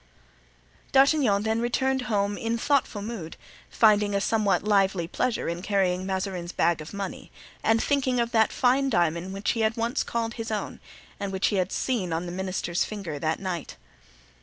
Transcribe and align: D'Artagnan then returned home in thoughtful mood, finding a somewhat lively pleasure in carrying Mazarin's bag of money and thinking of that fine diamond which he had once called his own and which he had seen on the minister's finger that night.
D'Artagnan 0.91 1.43
then 1.43 1.61
returned 1.61 2.01
home 2.09 2.35
in 2.35 2.57
thoughtful 2.57 3.03
mood, 3.03 3.37
finding 3.69 4.15
a 4.15 4.19
somewhat 4.19 4.63
lively 4.63 5.07
pleasure 5.07 5.47
in 5.47 5.61
carrying 5.61 6.07
Mazarin's 6.07 6.51
bag 6.53 6.81
of 6.81 6.91
money 6.91 7.31
and 7.61 7.79
thinking 7.83 8.19
of 8.19 8.31
that 8.31 8.51
fine 8.51 8.89
diamond 8.89 9.31
which 9.31 9.51
he 9.51 9.59
had 9.59 9.77
once 9.77 10.01
called 10.01 10.33
his 10.33 10.49
own 10.49 10.79
and 11.19 11.31
which 11.31 11.49
he 11.49 11.57
had 11.57 11.71
seen 11.71 12.11
on 12.13 12.25
the 12.25 12.31
minister's 12.31 12.83
finger 12.83 13.19
that 13.19 13.39
night. 13.39 13.77